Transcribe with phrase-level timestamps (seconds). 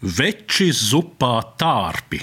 [0.00, 2.22] Veči zupā tārpi.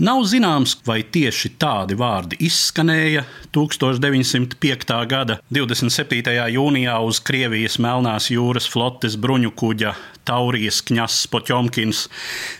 [0.00, 4.94] Nav zināms, vai tieši tādi vārdi izskanēja 1905.
[5.04, 6.32] gada 27.
[6.54, 9.92] jūnijā uz Krievijas Melnās jūras flotes bruņu kuģa
[10.24, 12.06] Taurijas kņazs Poķomkins,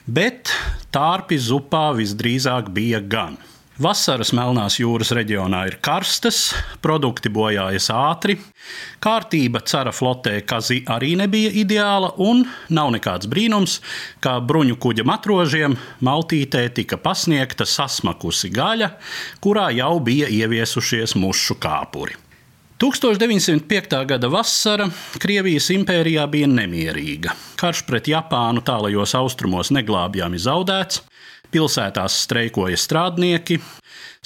[0.04, 0.52] bet
[0.92, 3.40] tārpi zupā visdrīzāk bija gan.
[3.76, 8.38] Vasaras Melnās jūras reģionā ir karstas, produkti bojājas ātri,
[9.04, 13.82] kārtība cara flotē Kazi arī nebija ideāla, un nav nekāds brīnums,
[14.24, 15.76] ka bruņu kuģa matrožiem
[16.08, 18.94] Maltītē tika pasniegta sasmakusi gaļa,
[19.44, 22.16] kurā jau bija ieviesušies mušu kāpuri.
[22.80, 23.98] 1905.
[24.08, 24.88] gada vasara
[25.20, 27.36] Krievijas impērijā bija nemierīga.
[27.60, 31.04] Karš pret Japānu tālajos austrumos neglābjami zaudēts,
[31.52, 33.60] pilsētās streikoja strādnieki.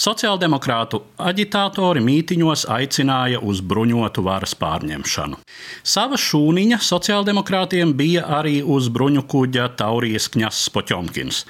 [0.00, 5.36] Sociāldemokrātu aģitātori mītiņos aicināja uz bruņotu varas pārņemšanu.
[5.84, 11.42] Sava šūniņa sociāldemokrātiem bija arī uz bruņu kuģa Taurijas kņazs Poķomkins.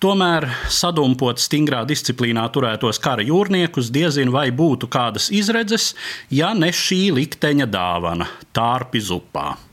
[0.00, 5.92] Tomēr sadumpot stingrā disciplīnā turētos kara jūrniekus diezin vai būtu kādas izredzes,
[6.32, 9.67] ja ne šī likteņa dāvana- tārpi zupā.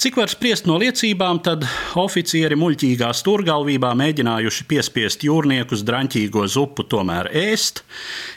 [0.00, 1.66] Cik var spriest no liecībām, tad
[2.00, 7.82] oficieri muļķīgā stūrgalvībā mēģinājuši piespiest jūrniekus draņķīgo zupu tomēr ēst,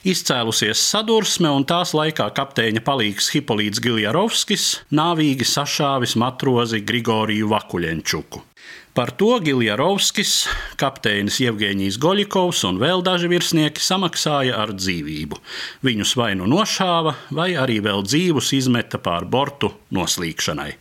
[0.04, 8.44] izcēlusies sadursme, un tās laikā kapteiņa palīgs Hipolīts Giljarovskis nāvīgi sašāvis matrozi Grigoriju Vakuļenčuku.
[8.92, 10.38] Par to Giljarovskis,
[10.76, 15.40] kapteinis Jevģīnijas Goļikovs un vēl daži virsnieki samaksāja ar dzīvību.
[15.88, 20.74] Viņus vai nu nošāva, vai arī vēl dzīvus izmeta pār bortu noslīkšanai.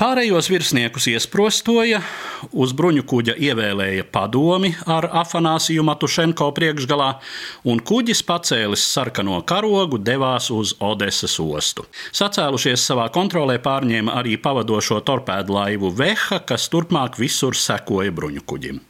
[0.00, 1.98] Pārējos virsniekus iesprostoja,
[2.56, 7.10] uz bruņu kuģa ievēlēja padomi ar Afanāsiju Matušenko priekšgalā,
[7.68, 11.84] un kuģis pacēlis sarkano karogu devās uz Odesas ostu.
[12.16, 18.80] Sacēlušies savā kontrolē pārņēma arī pavadošo torpēdu laivu Veha, kas turpmāk visur sekoja bruņu kuģim.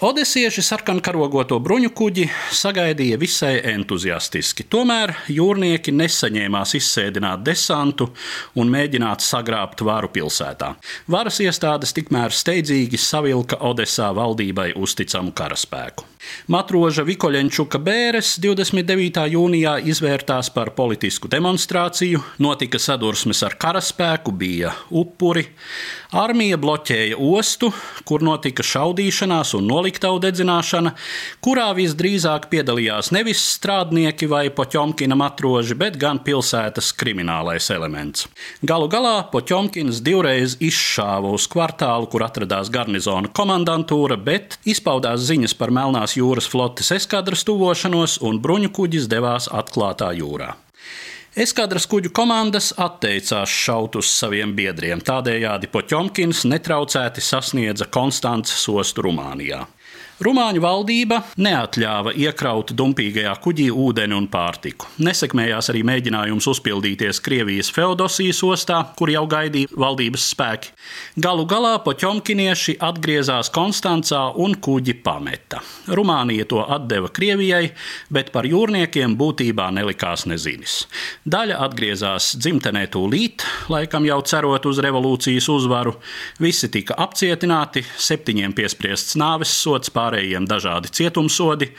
[0.00, 2.22] Odesieši sarkankarogoto bruņu kuģi
[2.56, 4.64] sagaidīja visai entuziastiski.
[4.72, 8.06] Tomēr jūrnieki nesaņēmās izsēdināt desantu
[8.56, 10.70] un mēģināt sagrābt varu pilsētā.
[11.12, 16.08] Varas iestādes tikmēr steidzīgi savilka Odesā valdībai uzticamu karaspēku.
[16.52, 19.22] Matroža Vikoļenčuka bēres 29.
[19.32, 25.46] jūnijā izvērtās par politisku demonstrāciju, notika sadursmes ar karaspēku, bija upuri.
[26.20, 27.70] Armija bloķēja ostu,
[28.04, 30.92] kur notika šaudīšanās un noliktavu dedzināšana,
[31.42, 38.28] kurā visdrīzāk piedalījās nevis strādnieki vai Poķomkina matroži, bet gan pilsētas kriminālais elements.
[38.62, 45.70] Galu galā Poķomkins divreiz izšāva uz kvartālu, kur atradās garnizona komandantūra, bet izpaudās ziņas par
[45.70, 50.54] Melnās jūras flotes eskadras tuvošanos, un bruņu kuģis devās atklātā jūrā.
[51.38, 59.60] Eskadras kuģu komandas atteicās šaut uz saviem biedriem, tādējādi Poķomkins netraucēti sasniedza Konstances ostu Rumānijā.
[60.20, 64.90] Rumāņu valdība neatļāva iekraut dumpīgajā kuģī ūdeni un pārtiku.
[65.00, 70.74] Nesekmējās arī mēģinājums uzpildīties Krievijas Feodosijas ostā, kur jau gaidīja valdības spēki.
[71.24, 75.62] Galu galā poķomkinieši atgriezās Konstancā un kuģi pameta.
[75.88, 77.70] Rumānija to atdeva Krievijai,
[78.12, 80.82] bet par jūrniekiem būtībā nelikās nezinis.
[81.24, 85.96] Daļa atgriezās dzimtenē tūlīt, laikam jau cerot uz revolūcijas uzvaru.
[86.44, 91.70] Visi tika apcietināti, septiņiem piespriests nāves sots pār pārējiem dažādi cietumsodi,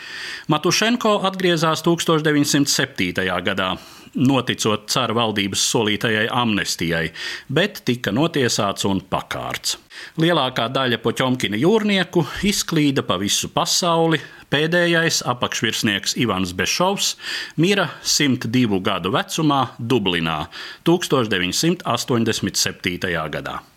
[0.49, 3.13] Matušenko atgriezās 1907.
[3.43, 3.77] gadā
[4.15, 7.11] noticot cara valdības solītajai amnestijai,
[7.49, 9.77] bet tika notiesāts un pakārts.
[10.17, 14.19] Lielākā daļa poķomkina jūrnieku izklīda pa visu pasauli.
[14.51, 17.15] Pēdējais apakšvirsnieks Ivans Bešovs
[17.55, 20.47] mira 102 gadu vecumā Dublinā
[20.83, 23.31] 1987.
[23.31, 23.70] gadā.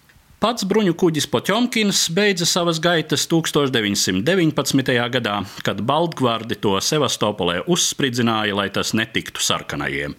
[0.45, 4.91] Pats bruņu kuģis Poķomkins beidza savas gaitas 1919.
[5.15, 10.13] gadā, kad Baltgvārdi to Sevastopolē uzspridzināja, lai tas netiktu sarkanajiem.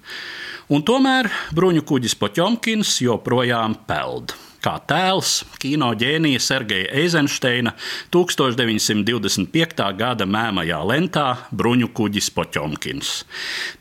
[0.73, 4.33] Un tomēr bruņu kuģis Poķomkins joprojām peld
[4.65, 7.75] kā tēls kino ģēnija Sergeja Eizensteina
[8.13, 9.85] 1925.
[9.99, 11.25] gada mēmajā lentā
[11.55, 13.13] Bruņu kuģis Poķomkins.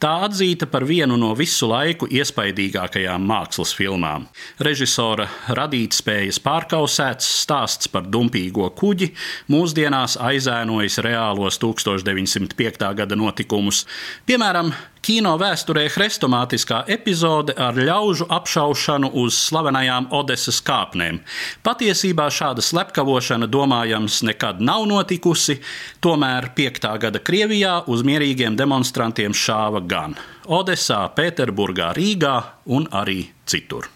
[0.02, 4.28] Tā atzīta par vienu no visu laiku iespaidīgākajām mākslas filmām.
[4.64, 9.12] Režisora radītspējas pārkausēts stāsts par dumpīgo kuģi
[9.52, 12.90] mūsdienās aizēnojas reālos 1905.
[13.00, 13.86] gada notikumus.
[14.28, 14.74] Piemēram,
[15.04, 21.18] Kino vēsturē hrestomātiskā epizode ar ļaužu apšaušanu uz slavenajām Odesas kāpnēm.
[21.66, 25.58] Patiesībā šāda slepkavošana, domājams, nekad nav notikusi,
[26.00, 26.88] tomēr 5.
[27.04, 30.16] gada Krievijā uz mierīgiem demonstrantiem šāva gan
[30.48, 32.34] Odesā, Pēterburgā, Rīgā
[32.72, 33.92] un arī citur.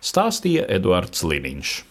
[0.00, 1.90] Stāstīja Eduards Liniņš.